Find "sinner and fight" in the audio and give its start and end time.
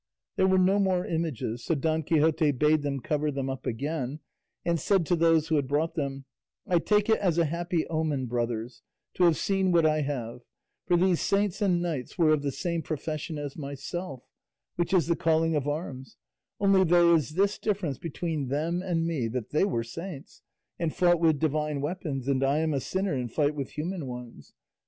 22.79-23.53